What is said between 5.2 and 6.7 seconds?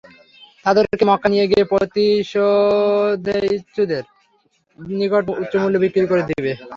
উচ্চমূল্যে বিক্রি করে দিবে।